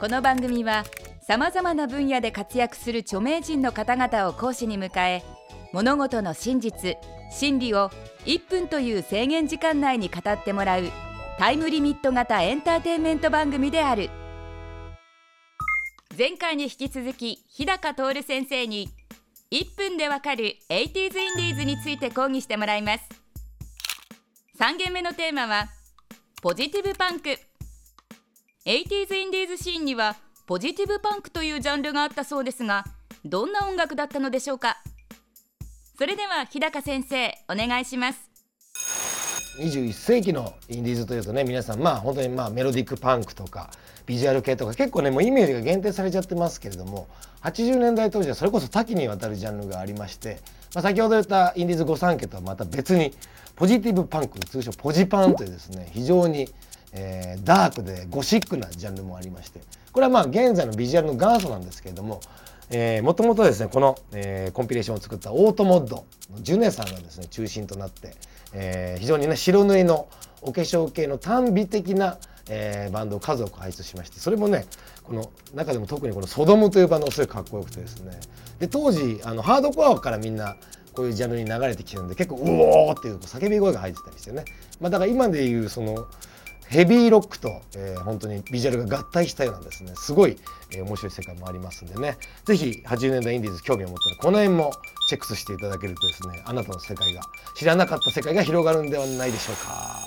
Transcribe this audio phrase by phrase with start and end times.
[0.00, 0.84] この番組は
[1.20, 5.22] さまざまな分野で活躍する著名人の方々を講師に迎え
[5.74, 6.96] 物事の真実
[7.30, 7.90] 真理を
[8.24, 10.84] 1分という制限時間内に語ってもらう
[11.38, 14.08] タイムリミット型エンターテインメント番組である。
[16.16, 18.88] 前回に引き続き日高徹先生に
[19.50, 23.04] 1分でわかる 80s インディーズについて講義してもらいます。
[24.58, 25.68] 3件目のテーマは
[26.40, 27.49] ポジティブパンク。
[28.66, 32.84] 80s インディーズシーンにはポジティブパンクというジャンルがあったそうですが
[33.24, 34.76] どんな音楽だったのでしょうか？
[35.96, 38.30] それでは日高先生お願いします。
[39.60, 43.70] 21世紀のインディーズというとね皆さんまあ本当にまあメロディックパンクとか
[44.04, 47.08] ビジュアル系とか結構ねもうイメージが限定されちゃってますけれども
[47.42, 50.40] 80年代当時はそれこそ多岐にわたるジャンルがありまして、
[50.74, 53.14] まあ、先ほど言ったインディーズ御三家とはまた別に
[53.56, 56.48] ポジティブパンク通称ポジパンというですね非常に、
[56.92, 59.60] えー、ダークでゴシックなジャンルもありまして
[59.92, 62.20] これはまあ現在のビジュアルの元祖なんですけれども
[63.02, 66.04] もともとですねこの、えー、コンピレーションを作ったオートモッド
[66.40, 68.14] ジュネさんがですね中心となって、
[68.52, 70.08] えー、非常にね白塗りの
[70.42, 74.66] お化粧系の単美的な、えー、バンドを数多く輩出しましてそれもね
[75.02, 78.18] この中でも特にこの「ソドム」というバンドがすごいかっこよくてですね
[78.60, 80.56] で当時あのハードコアからみんな
[80.94, 84.44] こういうジャンルに流れてきてるんで結構「うおー!」っていう叫び声が入ってたりしてね、
[84.80, 86.06] まあ、だから今でいうその
[86.70, 89.92] ヘビーロックと、えー、本当にビジュアルが合体したようなですね。
[89.96, 90.36] すごい、
[90.70, 92.16] えー、面白い世界もありますんでね。
[92.44, 94.70] 是非80年代インディーズ興味を持ったらこの辺も
[95.08, 97.22] チェックしていただけるとですねあなたの世界が
[97.56, 99.98] 知らなかった世界が広がるんではないでしょうか。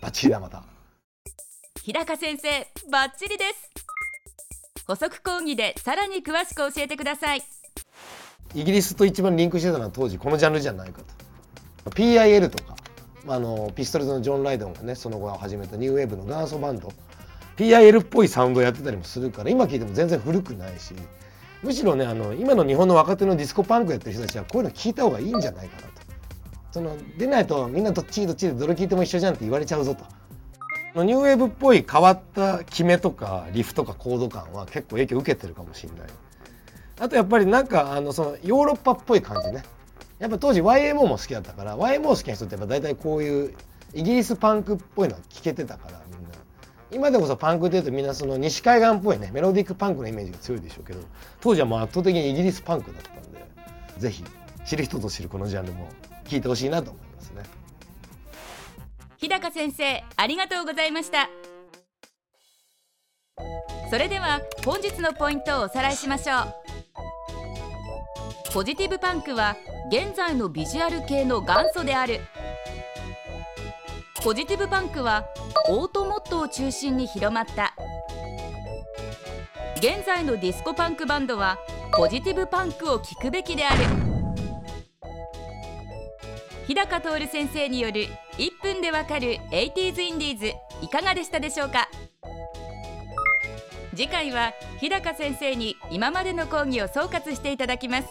[0.00, 0.64] バッチリだまた。
[1.82, 4.84] 日高先生バッチリです。
[4.86, 7.42] 補足講義でさらに詳しく教えてください。
[8.54, 11.02] イギリスと一番リンクしてたのは当時このジャンルじゃないか
[11.84, 11.90] と。
[11.90, 12.79] PIL とか
[13.28, 16.92] あのピストルズのジョン・ライドンがねその後始めたニューウェーブの元祖バンド。
[17.56, 20.94] PIL っぽいサウンドやってたりもするから今聴いても全然古くないし。
[21.62, 25.88] むしろねあの今の日本の若手のディスコパンクやってる人たちはこういうの聞いた方がいいんじゃないかなと。
[26.72, 30.04] そのでないとみんなどっちどっちでどれ聞いても一緒じゃんって言われちゃうぞと。
[31.04, 36.08] ニューウェーブっぽい変わった決めとかリフとかコード感は結構影響受けてるかもしれない。
[36.98, 39.62] あとやっぱりなんかあのそのヨーロッパっぽい感じね。
[40.20, 43.54] やっぱ当時 YMO も好きだったから YMO 好きな人ってやっぱ大体こういう
[43.94, 46.36] イギリスパンクっぽいのは聞けてたからみんな。
[46.92, 51.00] 今でこそパンクっていうとみんなその西海岸っぽいねメロディックパンクのイメージが強いでしょうけど
[51.40, 53.44] 当時はもう圧倒的にイギリスパンクだったんで
[53.98, 54.24] 是非
[54.66, 55.88] 知る人ぞ知るこのジャンルも
[56.24, 57.42] 聞いてほしいなと思いますね。
[59.16, 61.28] 日高先生ありがとうございました。
[63.90, 66.34] それでは本日のポイントをおさらいしましょ
[66.66, 66.69] う。
[68.52, 69.56] ポジティブパンクは
[69.92, 72.20] 現在のビジュアル系の元祖である。
[74.24, 75.24] ポジティブパンクは
[75.68, 77.76] オートモッドを中心に広まった。
[79.76, 81.58] 現在のディスコパンクバンドは
[81.96, 83.84] ポジティブパンクを聴くべきである。
[86.66, 91.88] 日高央先生による1分でわかる 80s インディーズいかがでしたでしょうか？
[93.94, 98.08] 次回は日高先生に今までの講義を総括していただきます。